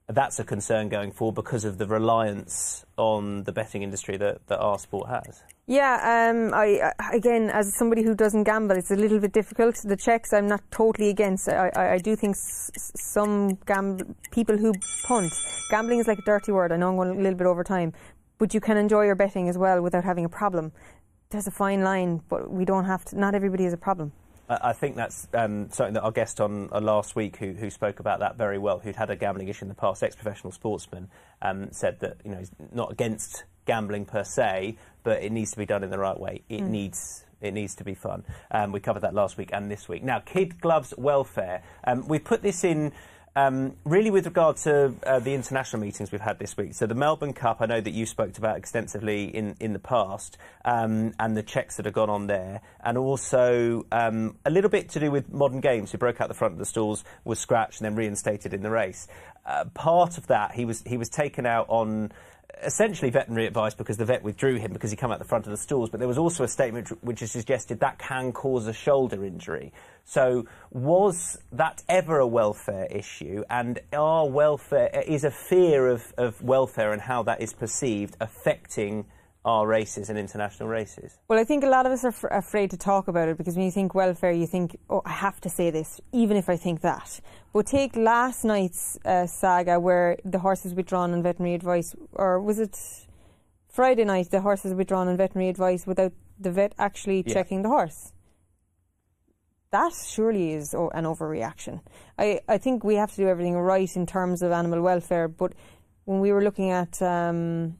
that's 0.08 0.38
a 0.38 0.44
concern 0.44 0.88
going 0.88 1.12
forward 1.12 1.34
because 1.34 1.64
of 1.64 1.76
the 1.76 1.86
reliance 1.86 2.86
on 2.96 3.44
the 3.44 3.52
betting 3.52 3.82
industry 3.82 4.16
that, 4.16 4.46
that 4.46 4.58
our 4.58 4.78
sport 4.78 5.08
has. 5.08 5.42
Yeah, 5.66 6.30
um, 6.30 6.54
I, 6.54 6.92
again, 7.12 7.50
as 7.50 7.76
somebody 7.76 8.02
who 8.02 8.14
doesn't 8.14 8.44
gamble, 8.44 8.76
it's 8.76 8.90
a 8.90 8.96
little 8.96 9.18
bit 9.18 9.32
difficult. 9.32 9.76
The 9.84 9.96
checks, 9.96 10.32
I'm 10.32 10.48
not 10.48 10.62
totally 10.70 11.10
against. 11.10 11.46
I, 11.48 11.70
I, 11.76 11.92
I 11.92 11.98
do 11.98 12.16
think 12.16 12.36
s- 12.36 12.70
some 12.96 13.58
people 14.30 14.56
who 14.56 14.72
punt, 15.06 15.30
gambling 15.70 15.98
is 15.98 16.08
like 16.08 16.20
a 16.20 16.22
dirty 16.22 16.52
word. 16.52 16.72
I 16.72 16.78
know 16.78 16.88
I'm 16.88 16.96
going 16.96 17.10
a 17.10 17.14
little 17.22 17.36
bit 17.36 17.46
over 17.46 17.62
time, 17.62 17.92
but 18.38 18.54
you 18.54 18.60
can 18.60 18.78
enjoy 18.78 19.04
your 19.04 19.14
betting 19.14 19.50
as 19.50 19.58
well 19.58 19.82
without 19.82 20.04
having 20.04 20.24
a 20.24 20.28
problem. 20.30 20.72
There's 21.28 21.46
a 21.46 21.50
fine 21.50 21.82
line, 21.82 22.22
but 22.30 22.50
we 22.50 22.64
don't 22.64 22.86
have 22.86 23.04
to. 23.06 23.18
Not 23.18 23.34
everybody 23.34 23.64
has 23.64 23.74
a 23.74 23.78
problem. 23.78 24.12
I 24.48 24.72
think 24.72 24.96
that's 24.96 25.28
um, 25.34 25.70
something 25.70 25.94
that 25.94 26.02
our 26.02 26.10
guest 26.10 26.40
on 26.40 26.70
uh, 26.72 26.80
last 26.80 27.14
week, 27.14 27.36
who, 27.36 27.52
who 27.52 27.70
spoke 27.70 28.00
about 28.00 28.20
that 28.20 28.36
very 28.36 28.58
well, 28.58 28.78
who'd 28.78 28.96
had 28.96 29.10
a 29.10 29.16
gambling 29.16 29.48
issue 29.48 29.64
in 29.64 29.68
the 29.68 29.74
past, 29.74 30.02
ex-professional 30.02 30.52
sportsman, 30.52 31.08
um, 31.42 31.68
said 31.70 32.00
that 32.00 32.16
you 32.24 32.30
know 32.30 32.38
he's 32.38 32.50
not 32.72 32.90
against 32.90 33.44
gambling 33.66 34.06
per 34.06 34.24
se, 34.24 34.78
but 35.02 35.22
it 35.22 35.32
needs 35.32 35.50
to 35.50 35.58
be 35.58 35.66
done 35.66 35.84
in 35.84 35.90
the 35.90 35.98
right 35.98 36.18
way. 36.18 36.42
It 36.48 36.62
needs 36.62 37.24
it 37.40 37.52
needs 37.52 37.74
to 37.76 37.84
be 37.84 37.94
fun. 37.94 38.24
Um, 38.50 38.72
we 38.72 38.80
covered 38.80 39.00
that 39.00 39.14
last 39.14 39.36
week 39.36 39.50
and 39.52 39.70
this 39.70 39.88
week. 39.88 40.02
Now, 40.02 40.18
kid 40.20 40.60
gloves 40.60 40.92
welfare. 40.96 41.62
Um, 41.84 42.08
we 42.08 42.18
put 42.18 42.42
this 42.42 42.64
in. 42.64 42.92
Um, 43.38 43.76
really, 43.84 44.10
with 44.10 44.26
regard 44.26 44.56
to 44.56 44.92
uh, 45.06 45.20
the 45.20 45.32
international 45.32 45.80
meetings 45.80 46.10
we've 46.10 46.20
had 46.20 46.40
this 46.40 46.56
week, 46.56 46.74
so 46.74 46.86
the 46.86 46.96
Melbourne 46.96 47.32
Cup, 47.32 47.58
I 47.60 47.66
know 47.66 47.80
that 47.80 47.92
you 47.92 48.04
spoke 48.04 48.36
about 48.36 48.56
extensively 48.56 49.26
in, 49.26 49.54
in 49.60 49.72
the 49.72 49.78
past, 49.78 50.36
um, 50.64 51.14
and 51.20 51.36
the 51.36 51.44
checks 51.44 51.76
that 51.76 51.84
have 51.84 51.94
gone 51.94 52.10
on 52.10 52.26
there, 52.26 52.62
and 52.80 52.98
also 52.98 53.86
um, 53.92 54.34
a 54.44 54.50
little 54.50 54.68
bit 54.68 54.88
to 54.88 54.98
do 54.98 55.12
with 55.12 55.32
modern 55.32 55.60
games, 55.60 55.92
who 55.92 55.98
broke 55.98 56.20
out 56.20 56.26
the 56.26 56.34
front 56.34 56.54
of 56.54 56.58
the 56.58 56.64
stalls, 56.64 57.04
was 57.22 57.38
scratched, 57.38 57.80
and 57.80 57.84
then 57.84 57.94
reinstated 57.94 58.52
in 58.52 58.62
the 58.62 58.70
race. 58.70 59.06
Uh, 59.46 59.66
part 59.66 60.18
of 60.18 60.26
that, 60.26 60.56
he 60.56 60.64
was 60.64 60.82
he 60.84 60.96
was 60.96 61.08
taken 61.08 61.46
out 61.46 61.66
on 61.68 62.10
essentially 62.62 63.10
veterinary 63.10 63.46
advice 63.46 63.74
because 63.74 63.96
the 63.96 64.04
vet 64.04 64.22
withdrew 64.22 64.56
him 64.56 64.72
because 64.72 64.90
he 64.90 64.96
came 64.96 65.10
out 65.10 65.18
the 65.18 65.24
front 65.24 65.46
of 65.46 65.50
the 65.50 65.56
stalls. 65.56 65.90
But 65.90 66.00
there 66.00 66.08
was 66.08 66.18
also 66.18 66.44
a 66.44 66.48
statement 66.48 66.88
which 67.02 67.20
has 67.20 67.30
suggested 67.32 67.80
that 67.80 67.98
can 67.98 68.32
cause 68.32 68.66
a 68.66 68.72
shoulder 68.72 69.24
injury. 69.24 69.72
So 70.04 70.46
was 70.70 71.38
that 71.52 71.82
ever 71.88 72.18
a 72.18 72.26
welfare 72.26 72.86
issue? 72.86 73.44
And 73.50 73.80
are 73.92 74.28
welfare 74.28 75.02
is 75.06 75.24
a 75.24 75.30
fear 75.30 75.88
of, 75.88 76.12
of 76.16 76.42
welfare 76.42 76.92
and 76.92 77.02
how 77.02 77.22
that 77.24 77.40
is 77.40 77.52
perceived 77.52 78.16
affecting 78.20 79.06
our 79.48 79.66
races 79.66 80.10
and 80.10 80.18
international 80.18 80.68
races? 80.68 81.18
Well, 81.28 81.38
I 81.38 81.44
think 81.44 81.64
a 81.64 81.68
lot 81.68 81.86
of 81.86 81.92
us 81.92 82.04
are 82.04 82.08
f- 82.08 82.24
afraid 82.30 82.70
to 82.70 82.76
talk 82.76 83.08
about 83.08 83.28
it 83.30 83.38
because 83.38 83.56
when 83.56 83.64
you 83.64 83.70
think 83.70 83.94
welfare, 83.94 84.30
you 84.32 84.46
think, 84.46 84.76
oh, 84.90 85.02
I 85.04 85.12
have 85.12 85.40
to 85.40 85.48
say 85.48 85.70
this, 85.70 86.00
even 86.12 86.36
if 86.36 86.48
I 86.48 86.56
think 86.56 86.82
that. 86.82 87.20
But 87.54 87.66
take 87.66 87.96
last 87.96 88.44
night's 88.44 88.98
uh, 89.04 89.26
saga 89.26 89.80
where 89.80 90.18
the 90.24 90.38
horse 90.40 90.64
was 90.64 90.74
withdrawn 90.74 91.12
on 91.14 91.22
veterinary 91.22 91.54
advice, 91.54 91.94
or 92.12 92.40
was 92.40 92.58
it 92.58 92.76
Friday 93.68 94.04
night 94.04 94.30
the 94.30 94.40
horse 94.42 94.64
was 94.64 94.74
withdrawn 94.74 95.08
on 95.08 95.16
veterinary 95.16 95.48
advice 95.50 95.86
without 95.86 96.12
the 96.38 96.50
vet 96.50 96.74
actually 96.78 97.24
Yeah. 97.26 97.32
checking 97.34 97.62
the 97.62 97.68
horse? 97.70 98.12
That 99.70 99.92
surely 99.92 100.52
is 100.52 100.74
o- 100.74 100.90
an 100.94 101.04
overreaction. 101.04 101.80
I, 102.18 102.40
I 102.48 102.58
think 102.58 102.84
we 102.84 102.94
have 102.96 103.10
to 103.12 103.16
do 103.16 103.28
everything 103.28 103.54
right 103.56 103.94
in 103.96 104.06
terms 104.06 104.42
of 104.42 104.50
animal 104.52 104.80
welfare, 104.82 105.28
but 105.28 105.52
when 106.04 106.20
we 106.20 106.32
were 106.32 106.42
looking 106.42 106.70
at 106.70 107.00
um, 107.02 107.76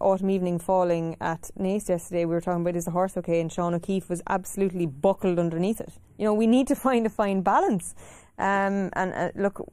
autumn 0.00 0.30
evening 0.30 0.58
falling 0.58 1.16
at 1.20 1.50
Naas 1.58 1.88
yesterday, 1.88 2.24
we 2.24 2.34
were 2.34 2.40
talking 2.40 2.62
about 2.62 2.76
is 2.76 2.86
the 2.86 2.90
horse 2.90 3.16
okay, 3.16 3.40
and 3.40 3.52
Sean 3.52 3.74
O'Keeffe 3.74 4.08
was 4.08 4.22
absolutely 4.28 4.86
buckled 4.86 5.38
underneath 5.38 5.80
it. 5.80 5.92
You 6.18 6.24
know, 6.24 6.34
we 6.34 6.46
need 6.46 6.66
to 6.68 6.74
find 6.86 7.06
a 7.06 7.10
fine 7.10 7.42
balance. 7.42 7.94
Um, 8.38 8.90
and 8.94 9.12
uh, 9.14 9.30
look, 9.34 9.66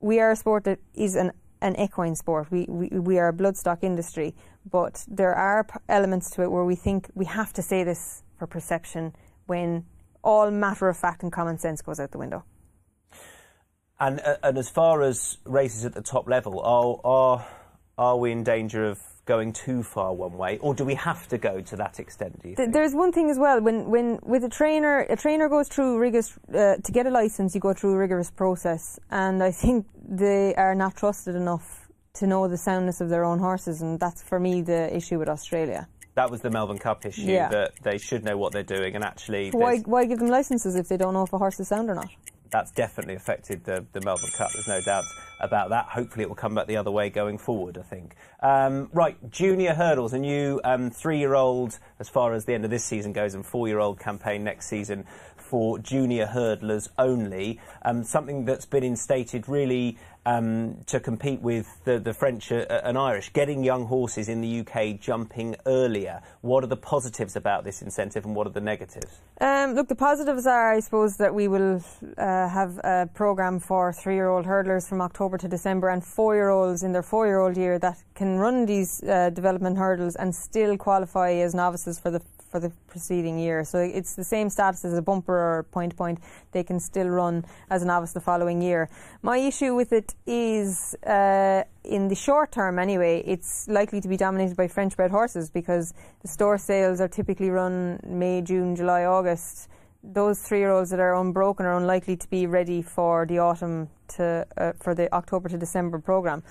we 0.00 0.20
are 0.20 0.30
a 0.30 0.36
sport 0.36 0.64
that 0.64 0.78
is 0.94 1.14
an, 1.14 1.32
an 1.60 1.78
equine 1.78 2.14
sport. 2.14 2.50
We, 2.50 2.66
we 2.68 2.88
we 2.88 3.18
are 3.18 3.28
a 3.28 3.32
bloodstock 3.32 3.82
industry, 3.82 4.34
but 4.70 5.04
there 5.08 5.34
are 5.34 5.64
p- 5.64 5.78
elements 5.88 6.30
to 6.30 6.42
it 6.42 6.50
where 6.50 6.64
we 6.64 6.76
think 6.76 7.08
we 7.14 7.24
have 7.24 7.52
to 7.54 7.62
say 7.62 7.84
this 7.84 8.22
for 8.38 8.46
perception 8.46 9.14
when 9.46 9.84
all 10.22 10.50
matter 10.50 10.88
of 10.88 10.96
fact 10.96 11.22
and 11.22 11.32
common 11.32 11.58
sense 11.58 11.82
goes 11.82 12.00
out 12.00 12.10
the 12.10 12.18
window. 12.18 12.44
And 14.00 14.20
uh, 14.20 14.36
and 14.42 14.58
as 14.58 14.68
far 14.68 15.02
as 15.02 15.38
races 15.44 15.84
at 15.84 15.94
the 15.94 16.02
top 16.02 16.28
level, 16.28 16.60
are 16.60 17.00
are 17.04 17.46
are 17.96 18.18
we 18.18 18.32
in 18.32 18.42
danger 18.42 18.84
of 18.84 19.00
going 19.26 19.52
too 19.52 19.82
far 19.82 20.12
one 20.14 20.36
way, 20.36 20.58
or 20.58 20.74
do 20.74 20.84
we 20.84 20.94
have 20.94 21.26
to 21.28 21.38
go 21.38 21.60
to 21.60 21.76
that 21.76 21.98
extent? 21.98 22.42
Do 22.42 22.48
you 22.50 22.56
think? 22.56 22.72
There's 22.72 22.94
one 22.94 23.12
thing 23.12 23.30
as 23.30 23.38
well. 23.38 23.60
When, 23.60 23.90
when 23.90 24.18
with 24.22 24.44
a 24.44 24.48
trainer, 24.48 25.00
a 25.00 25.16
trainer 25.16 25.48
goes 25.48 25.68
through 25.68 25.98
rigorous 25.98 26.36
uh, 26.52 26.76
to 26.76 26.92
get 26.92 27.06
a 27.06 27.10
license. 27.10 27.54
You 27.54 27.60
go 27.60 27.72
through 27.72 27.94
a 27.94 27.98
rigorous 27.98 28.30
process, 28.30 28.98
and 29.10 29.42
I 29.42 29.50
think 29.50 29.86
they 30.06 30.54
are 30.56 30.74
not 30.74 30.96
trusted 30.96 31.34
enough 31.34 31.88
to 32.14 32.26
know 32.26 32.46
the 32.48 32.58
soundness 32.58 33.00
of 33.00 33.08
their 33.08 33.24
own 33.24 33.38
horses, 33.38 33.82
and 33.82 33.98
that's 33.98 34.22
for 34.22 34.38
me 34.38 34.62
the 34.62 34.94
issue 34.94 35.18
with 35.18 35.28
Australia. 35.28 35.88
that 36.14 36.30
was 36.30 36.42
the 36.42 36.50
Melbourne 36.50 36.78
Cup 36.78 37.04
issue 37.04 37.22
Yeah. 37.22 37.48
that 37.48 37.72
they 37.82 37.98
should 37.98 38.22
know 38.24 38.36
what 38.36 38.52
they're 38.52 38.62
doing, 38.62 38.94
and 38.94 39.02
actually, 39.04 39.50
Why 39.50 39.78
why 39.78 40.04
give 40.04 40.20
them 40.20 40.28
licenses 40.28 40.76
if 40.76 40.86
they 40.88 40.96
don't 40.96 41.12
know 41.12 41.24
if 41.24 41.32
a 41.32 41.38
horse 41.38 41.58
is 41.58 41.66
sound 41.68 41.90
or 41.90 41.96
not? 41.96 42.10
That's 42.54 42.70
definitely 42.70 43.16
affected 43.16 43.64
the, 43.64 43.84
the 43.92 44.00
Melbourne 44.02 44.30
Cup. 44.36 44.52
There's 44.52 44.68
no 44.68 44.80
doubt 44.80 45.02
about 45.40 45.70
that. 45.70 45.86
Hopefully, 45.86 46.22
it 46.22 46.28
will 46.28 46.36
come 46.36 46.54
back 46.54 46.68
the 46.68 46.76
other 46.76 46.92
way 46.92 47.10
going 47.10 47.36
forward. 47.36 47.76
I 47.76 47.82
think. 47.82 48.14
Um, 48.40 48.90
right, 48.92 49.16
junior 49.28 49.74
hurdles, 49.74 50.12
a 50.12 50.20
new 50.20 50.60
um, 50.62 50.88
three-year-old 50.88 51.80
as 51.98 52.08
far 52.08 52.32
as 52.32 52.44
the 52.44 52.54
end 52.54 52.64
of 52.64 52.70
this 52.70 52.84
season 52.84 53.12
goes, 53.12 53.34
and 53.34 53.44
four-year-old 53.44 53.98
campaign 53.98 54.44
next 54.44 54.68
season 54.68 55.04
for 55.36 55.80
junior 55.80 56.26
hurdlers 56.26 56.88
only. 56.96 57.58
Um, 57.82 58.04
something 58.04 58.44
that's 58.44 58.66
been 58.66 58.84
instated 58.84 59.48
really 59.48 59.98
um, 60.26 60.78
to 60.86 61.00
compete 61.00 61.40
with 61.40 61.66
the, 61.84 61.98
the 61.98 62.14
French 62.14 62.50
uh, 62.50 62.64
and 62.68 62.96
Irish, 62.96 63.32
getting 63.32 63.62
young 63.62 63.86
horses 63.86 64.28
in 64.28 64.40
the 64.40 64.60
UK 64.60 65.00
jumping 65.00 65.56
earlier. 65.66 66.20
What 66.40 66.64
are 66.64 66.68
the 66.68 66.76
positives 66.76 67.36
about 67.36 67.64
this 67.64 67.82
incentive, 67.82 68.24
and 68.24 68.34
what 68.34 68.46
are 68.46 68.52
the 68.52 68.60
negatives? 68.60 69.20
Um, 69.40 69.74
look, 69.74 69.88
the 69.88 69.94
positives 69.94 70.46
are, 70.46 70.72
I 70.72 70.80
suppose, 70.80 71.16
that 71.16 71.34
we 71.34 71.48
will 71.48 71.82
uh, 72.16 72.48
have 72.48 72.78
a 72.84 73.08
programme 73.14 73.58
for 73.60 73.92
three-year-old 73.92 74.46
hurdlers 74.46 74.88
from 74.88 75.00
October 75.00 75.38
to 75.38 75.48
December, 75.48 75.88
and 75.88 76.04
four-year-olds 76.04 76.82
in 76.82 76.92
their 76.92 77.02
four-year-old 77.02 77.56
year 77.56 77.78
that 77.78 78.02
can 78.14 78.36
run 78.36 78.66
these 78.66 79.02
uh, 79.04 79.30
development 79.30 79.76
hurdles 79.76 80.16
and 80.16 80.34
still 80.34 80.76
qualify 80.76 81.32
as 81.32 81.54
novices 81.54 81.98
for 81.98 82.10
the 82.10 82.20
for 82.54 82.60
the 82.60 82.70
preceding 82.86 83.36
year. 83.36 83.64
So 83.64 83.78
it's 83.78 84.14
the 84.14 84.22
same 84.22 84.48
status 84.48 84.84
as 84.84 84.94
a 84.96 85.02
bumper 85.02 85.34
or 85.34 85.64
point 85.72 85.90
to 85.90 85.96
point. 85.96 86.20
They 86.52 86.62
can 86.62 86.78
still 86.78 87.08
run 87.08 87.44
as 87.68 87.82
a 87.82 87.84
novice 87.84 88.12
the 88.12 88.20
following 88.20 88.62
year. 88.62 88.88
My 89.22 89.38
issue 89.38 89.74
with 89.74 89.92
it 89.92 90.14
is, 90.24 90.94
uh, 91.04 91.64
in 91.82 92.06
the 92.06 92.14
short 92.14 92.52
term 92.52 92.78
anyway, 92.78 93.24
it's 93.26 93.66
likely 93.66 94.00
to 94.00 94.06
be 94.06 94.16
dominated 94.16 94.56
by 94.56 94.68
French 94.68 94.96
bred 94.96 95.10
horses 95.10 95.50
because 95.50 95.94
the 96.22 96.28
store 96.28 96.56
sales 96.56 97.00
are 97.00 97.08
typically 97.08 97.50
run 97.50 97.98
May, 98.06 98.40
June, 98.40 98.76
July, 98.76 99.04
August 99.04 99.68
those 100.06 100.38
three-year-olds 100.42 100.90
that 100.90 101.00
are 101.00 101.14
unbroken 101.16 101.64
are 101.64 101.78
unlikely 101.78 102.14
to 102.14 102.28
be 102.28 102.46
ready 102.46 102.82
for 102.82 103.24
the 103.24 103.38
autumn 103.38 103.88
to 104.06 104.46
uh, 104.58 104.72
for 104.78 104.94
the 104.94 105.10
October 105.14 105.48
to 105.48 105.56
December 105.56 105.98
program. 105.98 106.42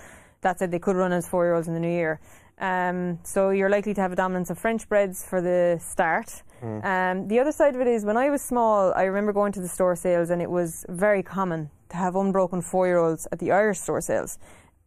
That 0.41 0.57
said, 0.57 0.71
they 0.71 0.79
could 0.79 0.95
run 0.95 1.13
as 1.13 1.27
four-year-olds 1.27 1.67
in 1.67 1.75
the 1.75 1.79
new 1.79 1.95
year. 2.01 2.19
Um, 2.59 3.19
so 3.23 3.49
you're 3.49 3.69
likely 3.69 3.93
to 3.93 4.01
have 4.01 4.11
a 4.11 4.15
dominance 4.15 4.49
of 4.49 4.57
French 4.57 4.87
breads 4.87 5.23
for 5.23 5.41
the 5.41 5.79
start. 5.81 6.43
Mm. 6.61 6.85
Um, 6.85 7.27
the 7.27 7.39
other 7.39 7.51
side 7.51 7.75
of 7.75 7.81
it 7.81 7.87
is 7.87 8.05
when 8.05 8.17
I 8.17 8.29
was 8.29 8.41
small, 8.41 8.93
I 8.95 9.03
remember 9.03 9.33
going 9.33 9.51
to 9.53 9.59
the 9.61 9.67
store 9.67 9.95
sales 9.95 10.29
and 10.29 10.41
it 10.41 10.49
was 10.49 10.85
very 10.87 11.23
common 11.23 11.69
to 11.89 11.97
have 11.97 12.15
unbroken 12.15 12.61
four-year-olds 12.61 13.27
at 13.31 13.39
the 13.39 13.51
Irish 13.51 13.79
store 13.79 14.01
sales. 14.01 14.39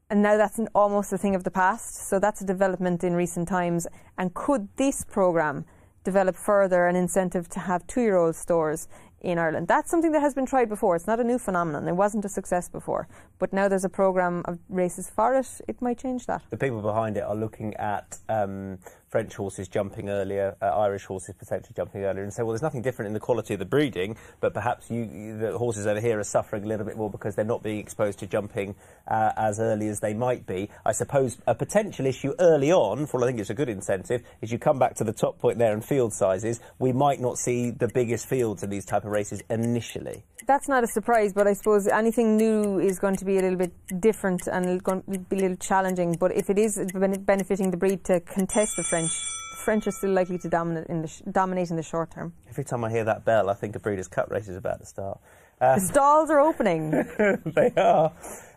And 0.08 0.22
now 0.22 0.36
that's 0.36 0.58
an, 0.58 0.68
almost 0.74 1.12
a 1.12 1.18
thing 1.18 1.34
of 1.34 1.44
the 1.44 1.50
past. 1.50 2.08
So 2.08 2.18
that's 2.18 2.40
a 2.40 2.46
development 2.46 3.02
in 3.04 3.14
recent 3.14 3.48
times. 3.48 3.86
And 4.16 4.32
could 4.34 4.68
this 4.76 5.04
program 5.04 5.64
develop 6.04 6.36
further 6.36 6.86
an 6.86 6.94
incentive 6.94 7.48
to 7.48 7.60
have 7.60 7.86
two 7.88 8.00
year 8.00 8.16
old 8.16 8.36
stores 8.36 8.88
in 9.20 9.38
Ireland. 9.38 9.68
That's 9.68 9.90
something 9.90 10.12
that 10.12 10.20
has 10.20 10.34
been 10.34 10.46
tried 10.46 10.68
before. 10.68 10.96
It's 10.96 11.06
not 11.06 11.20
a 11.20 11.24
new 11.24 11.38
phenomenon. 11.38 11.88
It 11.88 11.96
wasn't 11.96 12.24
a 12.24 12.28
success 12.28 12.68
before. 12.68 13.08
But 13.38 13.52
now 13.52 13.68
there's 13.68 13.84
a 13.84 13.88
programme 13.88 14.42
of 14.44 14.58
races 14.68 15.10
for 15.10 15.34
it, 15.34 15.60
it 15.68 15.80
might 15.82 15.98
change 15.98 16.26
that. 16.26 16.42
The 16.50 16.56
people 16.56 16.82
behind 16.82 17.16
it 17.16 17.20
are 17.20 17.34
looking 17.34 17.74
at 17.74 18.18
um, 18.28 18.78
French 19.08 19.34
horses 19.34 19.68
jumping 19.68 20.08
earlier, 20.08 20.56
uh, 20.60 20.66
Irish 20.66 21.04
horses 21.04 21.34
potentially 21.38 21.72
jumping 21.76 22.04
earlier, 22.04 22.22
and 22.22 22.32
say, 22.32 22.42
well, 22.42 22.52
there's 22.52 22.62
nothing 22.62 22.82
different 22.82 23.06
in 23.06 23.14
the 23.14 23.20
quality 23.20 23.54
of 23.54 23.60
the 23.60 23.66
breeding, 23.66 24.16
but 24.40 24.52
perhaps 24.52 24.90
you, 24.90 25.38
the 25.38 25.56
horses 25.56 25.86
over 25.86 26.00
here 26.00 26.18
are 26.18 26.24
suffering 26.24 26.64
a 26.64 26.66
little 26.66 26.84
bit 26.84 26.96
more 26.96 27.10
because 27.10 27.34
they're 27.34 27.44
not 27.44 27.62
being 27.62 27.78
exposed 27.78 28.18
to 28.18 28.26
jumping 28.26 28.74
uh, 29.08 29.32
as 29.36 29.60
early 29.60 29.88
as 29.88 30.00
they 30.00 30.14
might 30.14 30.46
be. 30.46 30.68
I 30.84 30.92
suppose 30.92 31.38
a 31.46 31.54
potential 31.54 32.06
issue 32.06 32.34
early 32.40 32.72
on, 32.72 33.06
for 33.06 33.22
I 33.22 33.26
think 33.26 33.38
it's 33.38 33.50
a 33.50 33.54
good 33.54 33.68
incentive, 33.68 34.22
is 34.42 34.50
you 34.50 34.58
come 34.58 34.78
back 34.78 34.94
to 34.96 35.04
the 35.04 35.12
top 35.12 35.38
point 35.38 35.58
there 35.58 35.72
in 35.72 35.80
field 35.80 36.12
sizes, 36.12 36.60
we 36.78 36.92
might 36.92 37.20
not 37.20 37.38
see 37.38 37.70
the 37.70 37.88
biggest 37.88 38.28
fields 38.28 38.62
in 38.62 38.70
these 38.70 38.84
type 38.84 39.04
of 39.04 39.10
races 39.10 39.42
initially. 39.48 40.24
That's 40.46 40.68
not 40.68 40.84
a 40.84 40.86
surprise, 40.86 41.32
but 41.32 41.46
I 41.46 41.54
suppose 41.54 41.88
anything 41.88 42.36
new 42.36 42.78
is 42.78 42.98
going 42.98 43.16
to 43.16 43.24
be 43.24 43.38
a 43.38 43.42
little 43.42 43.58
bit 43.58 43.72
different 44.00 44.46
and 44.46 44.82
going 44.82 45.02
to 45.02 45.18
be 45.18 45.36
a 45.36 45.40
little 45.40 45.56
challenging. 45.56 46.16
But 46.18 46.36
if 46.36 46.50
it 46.50 46.58
is 46.58 46.78
benefiting 46.92 47.70
the 47.70 47.76
breed 47.76 48.04
to 48.04 48.20
contest 48.20 48.76
the 48.76 48.84
French, 48.96 49.12
the 49.50 49.56
French 49.56 49.86
are 49.86 49.90
still 49.90 50.12
likely 50.12 50.38
to 50.38 50.48
dominate 50.48 50.86
in 50.86 51.02
the, 51.02 51.08
sh- 51.08 51.22
dominate 51.30 51.70
in 51.70 51.76
the 51.76 51.82
short 51.82 52.10
term. 52.10 52.32
Every 52.48 52.64
time 52.64 52.84
I 52.84 52.90
hear 52.90 53.04
that 53.04 53.24
bell, 53.24 53.50
I 53.50 53.54
think 53.54 53.76
a 53.76 53.78
Breeders' 53.78 54.08
Cup 54.08 54.30
race 54.30 54.48
is 54.48 54.56
about 54.56 54.80
to 54.80 54.86
start. 54.86 55.20
Um, 55.60 55.78
the 55.78 55.86
stalls 55.86 56.30
are 56.30 56.40
opening. 56.40 56.90
they 57.44 57.72
are. 57.76 58.12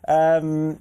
Um, 0.08 0.80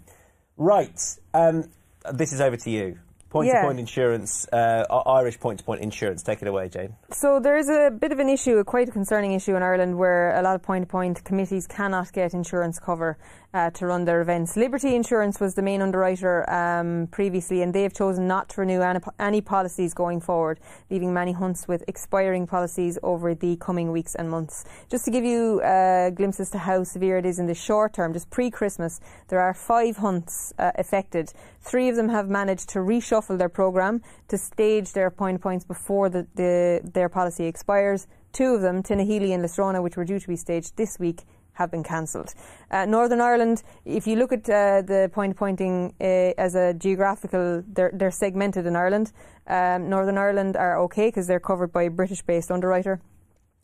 right. 0.56 1.00
Um, 1.34 1.70
this 2.12 2.32
is 2.32 2.40
over 2.40 2.56
to 2.56 2.70
you. 2.70 2.98
Point 3.30 3.50
to 3.50 3.60
point 3.60 3.78
insurance, 3.78 4.48
uh, 4.54 4.84
Irish 5.04 5.38
point 5.38 5.58
to 5.58 5.64
point 5.64 5.82
insurance. 5.82 6.22
Take 6.22 6.40
it 6.40 6.48
away, 6.48 6.70
Jane. 6.70 6.94
So 7.10 7.40
there 7.40 7.58
is 7.58 7.68
a 7.68 7.90
bit 7.90 8.10
of 8.10 8.20
an 8.20 8.28
issue, 8.30 8.56
a 8.56 8.64
quite 8.64 8.88
a 8.88 8.90
concerning 8.90 9.32
issue 9.32 9.54
in 9.54 9.62
Ireland, 9.62 9.98
where 9.98 10.34
a 10.34 10.40
lot 10.40 10.54
of 10.54 10.62
point 10.62 10.86
to 10.86 10.90
point 10.90 11.22
committees 11.24 11.66
cannot 11.66 12.10
get 12.12 12.32
insurance 12.32 12.78
cover 12.78 13.18
uh, 13.54 13.70
to 13.70 13.86
run 13.86 14.04
their 14.04 14.20
events. 14.20 14.56
Liberty 14.56 14.94
Insurance 14.94 15.40
was 15.40 15.54
the 15.54 15.62
main 15.62 15.80
underwriter 15.80 16.48
um, 16.50 17.08
previously, 17.10 17.62
and 17.62 17.74
they 17.74 17.82
have 17.82 17.94
chosen 17.94 18.28
not 18.28 18.48
to 18.50 18.60
renew 18.60 18.82
any, 19.18 19.40
policies 19.40 19.94
going 19.94 20.20
forward, 20.20 20.60
leaving 20.90 21.14
many 21.14 21.32
hunts 21.32 21.66
with 21.66 21.82
expiring 21.88 22.46
policies 22.46 22.98
over 23.02 23.34
the 23.34 23.56
coming 23.56 23.90
weeks 23.90 24.14
and 24.14 24.30
months. 24.30 24.64
Just 24.90 25.04
to 25.06 25.10
give 25.10 25.24
you 25.24 25.62
a 25.62 26.12
glimpse 26.14 26.40
as 26.40 26.50
to 26.50 26.58
how 26.58 26.84
severe 26.84 27.16
it 27.16 27.24
is 27.24 27.38
in 27.38 27.46
the 27.46 27.54
short 27.54 27.94
term, 27.94 28.12
just 28.12 28.28
pre 28.30 28.50
Christmas, 28.50 29.00
there 29.28 29.40
are 29.40 29.54
five 29.54 29.96
hunts 29.96 30.52
uh, 30.58 30.72
affected. 30.74 31.32
Three 31.60 31.88
of 31.88 31.96
them 31.96 32.10
have 32.10 32.28
managed 32.28 32.68
to 32.70 32.80
reshuffle 32.80 33.38
their 33.38 33.48
programme 33.48 34.02
to 34.28 34.36
stage 34.36 34.92
their 34.92 35.10
point 35.10 35.40
points 35.40 35.64
before 35.64 36.08
the, 36.10 36.26
the, 36.34 36.80
their 36.84 37.08
policy 37.08 37.46
expires. 37.46 38.06
Two 38.32 38.54
of 38.54 38.60
them, 38.60 38.82
Tinahely 38.82 39.30
and 39.30 39.42
Lisronagh, 39.42 39.82
which 39.82 39.96
were 39.96 40.04
due 40.04 40.20
to 40.20 40.28
be 40.28 40.36
staged 40.36 40.76
this 40.76 40.98
week, 40.98 41.22
have 41.58 41.70
been 41.70 41.82
cancelled. 41.82 42.34
Uh, 42.70 42.86
Northern 42.86 43.20
Ireland, 43.20 43.62
if 43.84 44.06
you 44.06 44.16
look 44.16 44.32
at 44.32 44.48
uh, 44.48 44.82
the 44.82 45.10
point 45.12 45.36
pointing 45.36 45.92
uh, 46.00 46.32
as 46.38 46.54
a 46.54 46.72
geographical, 46.72 47.62
they're, 47.66 47.92
they're 47.92 48.12
segmented 48.12 48.64
in 48.64 48.76
Ireland. 48.76 49.12
Um, 49.46 49.90
Northern 49.90 50.18
Ireland 50.18 50.56
are 50.56 50.78
okay 50.84 51.08
because 51.08 51.26
they're 51.26 51.40
covered 51.40 51.72
by 51.72 51.82
a 51.84 51.90
British-based 51.90 52.50
underwriter. 52.50 53.00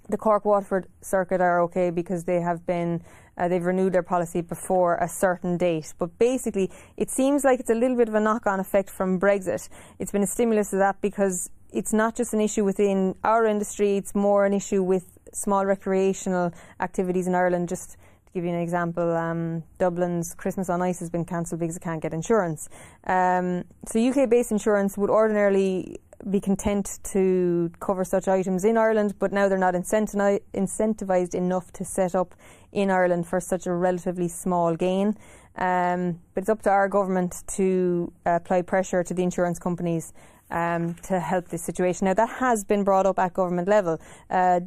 The 0.08 0.18
Cork 0.18 0.44
Waterford 0.44 0.86
circuit 1.00 1.40
are 1.40 1.62
okay 1.62 1.90
because 1.90 2.24
they 2.24 2.40
have 2.40 2.66
been 2.66 3.02
uh, 3.36 3.48
they've 3.48 3.64
renewed 3.64 3.92
their 3.92 4.02
policy 4.02 4.42
before 4.42 4.96
a 4.96 5.08
certain 5.08 5.56
date. 5.56 5.92
But 5.98 6.18
basically, 6.18 6.70
it 6.96 7.10
seems 7.10 7.42
like 7.42 7.58
it's 7.58 7.70
a 7.70 7.74
little 7.74 7.96
bit 7.96 8.08
of 8.08 8.14
a 8.14 8.20
knock-on 8.20 8.60
effect 8.60 8.90
from 8.90 9.18
Brexit. 9.18 9.68
It's 9.98 10.12
been 10.12 10.22
a 10.22 10.26
stimulus 10.26 10.70
to 10.70 10.76
that 10.76 11.00
because 11.00 11.50
it's 11.72 11.92
not 11.92 12.14
just 12.14 12.34
an 12.34 12.40
issue 12.40 12.64
within 12.64 13.14
our 13.24 13.46
industry; 13.46 13.96
it's 13.96 14.14
more 14.14 14.44
an 14.44 14.52
issue 14.52 14.82
with 14.82 15.13
small 15.34 15.66
recreational 15.66 16.52
activities 16.80 17.26
in 17.26 17.34
Ireland. 17.34 17.68
Just 17.68 17.92
to 17.92 18.32
give 18.32 18.44
you 18.44 18.50
an 18.50 18.60
example, 18.60 19.16
um, 19.16 19.62
Dublin's 19.78 20.34
Christmas 20.34 20.70
on 20.70 20.82
Ice 20.82 21.00
has 21.00 21.10
been 21.10 21.24
cancelled 21.24 21.60
because 21.60 21.76
it 21.76 21.82
can't 21.82 22.02
get 22.02 22.14
insurance. 22.14 22.68
Um, 23.06 23.64
so 23.86 24.00
UK-based 24.00 24.52
insurance 24.52 24.96
would 24.96 25.10
ordinarily 25.10 25.98
be 26.30 26.40
content 26.40 27.00
to 27.02 27.70
cover 27.80 28.04
such 28.04 28.28
items 28.28 28.64
in 28.64 28.78
Ireland, 28.78 29.14
but 29.18 29.32
now 29.32 29.48
they're 29.48 29.58
not 29.58 29.74
incentivised 29.74 31.34
enough 31.34 31.72
to 31.72 31.84
set 31.84 32.14
up 32.14 32.34
in 32.72 32.90
Ireland 32.90 33.26
for 33.26 33.40
such 33.40 33.66
a 33.66 33.72
relatively 33.72 34.28
small 34.28 34.74
gain. 34.74 35.16
Um, 35.56 36.20
but 36.34 36.42
it's 36.42 36.48
up 36.48 36.62
to 36.62 36.70
our 36.70 36.88
government 36.88 37.44
to 37.56 38.12
apply 38.26 38.62
pressure 38.62 39.04
to 39.04 39.14
the 39.14 39.22
insurance 39.22 39.58
companies 39.58 40.12
um, 40.50 40.94
to 41.04 41.20
help 41.20 41.48
this 41.48 41.62
situation. 41.62 42.06
Now, 42.06 42.14
that 42.14 42.28
has 42.28 42.64
been 42.64 42.84
brought 42.84 43.06
up 43.06 43.18
at 43.18 43.34
government 43.34 43.68
level. 43.68 44.00
Uh, 44.30 44.60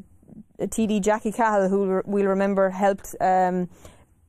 TD 0.60 1.02
Jackie 1.02 1.32
Cahill, 1.32 1.70
who 1.70 2.02
we'll 2.06 2.26
remember 2.26 2.70
helped 2.70 3.16
um, 3.22 3.70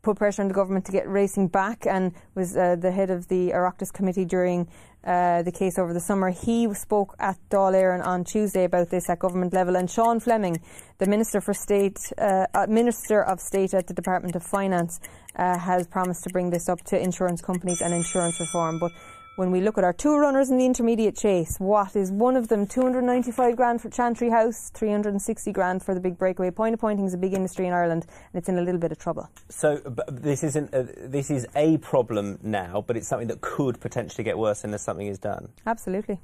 put 0.03 0.17
pressure 0.17 0.43
on 0.43 0.49
the 0.49 0.55
government 0.55 0.85
to 0.87 0.93
get 0.93 1.09
racing 1.09 1.49
back 1.49 1.87
and 1.87 2.13
was 2.35 2.57
uh, 2.57 2.77
the 2.77 2.91
head 2.91 3.11
of 3.11 3.29
the 3.29 3.51
Oireachtas 3.51 3.93
committee 3.93 4.25
during 4.25 4.69
uh, 5.05 5.43
the 5.43 5.53
case 5.53 5.79
over 5.79 5.93
the 5.93 6.01
summer. 6.01 6.31
He 6.31 6.73
spoke 6.75 7.15
at 7.19 7.37
Dáil 7.51 7.75
Éireann 7.75 8.05
on 8.05 8.25
Tuesday 8.25 8.65
about 8.65 8.91
this 8.91 9.09
at 9.09 9.19
government 9.19 9.53
level, 9.53 9.77
and 9.77 9.91
Sean 9.91 10.21
Fleming, 10.21 10.61
the 10.99 11.07
Minister 11.07 11.41
for 11.41 11.55
State, 11.55 11.99
uh, 12.19 12.47
uh 12.55 12.67
Minister 12.69 13.23
of 13.23 13.41
State 13.41 13.75
at 13.75 13.87
the 13.87 13.95
Department 13.95 14.37
of 14.37 14.43
Finance, 14.43 15.01
uh, 15.37 15.59
has 15.59 15.87
promised 15.87 16.25
to 16.25 16.31
bring 16.31 16.51
this 16.51 16.69
up 16.69 16.83
to 16.85 17.01
insurance 17.01 17.41
companies 17.41 17.81
and 17.81 17.95
insurance 17.95 18.39
reform. 18.41 18.79
But 18.79 18.93
when 19.39 19.53
we 19.53 19.61
look 19.61 19.79
at 19.79 19.85
our 19.85 19.93
two 19.93 20.19
runners 20.19 20.51
in 20.51 20.59
the 20.59 20.67
intermediate 20.67 21.17
chase, 21.17 21.59
what 21.61 21.95
is 21.95 22.11
one 22.11 22.35
of 22.35 22.49
them 22.49 22.67
295 22.67 23.55
grand 23.55 23.81
for 23.81 23.89
Chantry 23.89 24.31
House, 24.31 24.69
360 24.75 25.53
grand 25.53 25.81
for 25.81 25.95
the 25.95 26.01
big 26.01 26.19
breakaway. 26.19 26.51
Point 26.51 26.75
of 26.75 26.81
pointing 26.81 27.07
is 27.07 27.15
a 27.15 27.17
big 27.17 27.35
industry 27.35 27.69
in 27.69 27.73
Ireland, 27.73 28.05
and 28.33 28.41
it's 28.41 28.49
in 28.49 28.59
a 28.59 28.63
little 28.63 28.81
bit 28.81 28.91
of 28.91 28.99
trouble. 28.99 29.31
So 29.49 29.77
this 30.09 30.43
isn't 30.43 30.75
a, 30.75 30.83
this 30.83 31.31
is 31.31 31.47
a 31.55 31.79
problem 31.79 32.41
now, 32.43 32.83
but 32.85 32.97
it's 32.97 33.07
something 33.07 33.29
that 33.29 33.41
could 33.41 33.79
potentially 33.79 34.25
get 34.25 34.37
worse 34.37 34.65
unless 34.65 34.83
something 34.83 35.07
is 35.07 35.21
done. 35.21 35.51
Absolutely. 35.65 36.19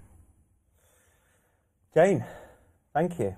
Jane, 1.95 2.25
thank 2.93 3.21
you. 3.21 3.37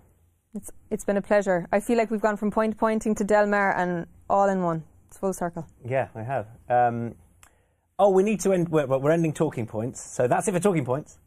It's 0.54 0.73
it's 0.88 1.04
been 1.04 1.18
a 1.18 1.23
pleasure. 1.23 1.68
I 1.71 1.80
feel 1.80 1.99
like 1.99 2.11
we've 2.11 2.23
gone 2.23 2.38
from 2.38 2.50
point 2.50 2.78
pointing 2.78 3.14
to 3.16 3.25
Del 3.25 3.47
Mar 3.47 3.76
and 3.76 4.06
all 4.30 4.49
in 4.49 4.62
one. 4.62 4.85
It's 5.09 5.18
full 5.18 5.35
circle. 5.35 5.66
Yeah, 5.85 6.09
I 6.14 6.23
have. 6.23 6.47
Um, 6.71 7.14
Oh, 7.98 8.10
we 8.10 8.22
need 8.22 8.40
to 8.40 8.52
end. 8.52 8.68
We're, 8.68 8.86
we're 8.86 9.10
ending 9.10 9.32
talking 9.32 9.66
points. 9.66 10.00
So 10.02 10.28
that's 10.28 10.46
it 10.48 10.52
for 10.52 10.60
talking 10.60 10.84
points. 10.84 11.18